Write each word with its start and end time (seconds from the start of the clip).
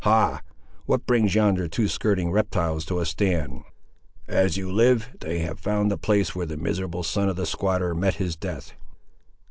Ha! 0.03 0.41
what 0.87 1.05
brings 1.05 1.35
yonder 1.35 1.67
two 1.67 1.87
skirting 1.87 2.31
reptiles 2.31 2.85
to 2.85 2.97
a 2.99 3.05
stand? 3.05 3.63
As 4.27 4.57
you 4.57 4.71
live, 4.71 5.11
they 5.19 5.41
have 5.41 5.59
found 5.59 5.91
the 5.91 5.95
place 5.99 6.33
where 6.35 6.47
the 6.47 6.57
miserable 6.57 7.03
son 7.03 7.29
of 7.29 7.35
the 7.35 7.45
squatter 7.45 7.93
met 7.93 8.15
his 8.15 8.35
death!" 8.35 8.73